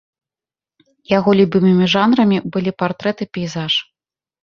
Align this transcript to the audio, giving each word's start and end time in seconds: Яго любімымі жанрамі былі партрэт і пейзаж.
Яго 1.17 1.35
любімымі 1.41 1.85
жанрамі 1.95 2.43
былі 2.57 2.71
партрэт 2.83 3.17
і 3.27 3.33
пейзаж. 3.37 3.73